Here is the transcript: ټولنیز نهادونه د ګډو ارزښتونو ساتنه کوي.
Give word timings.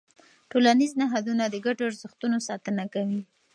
ټولنیز 0.51 0.91
نهادونه 1.01 1.43
د 1.49 1.55
ګډو 1.65 1.81
ارزښتونو 1.89 2.37
ساتنه 2.47 2.83
کوي. 2.93 3.21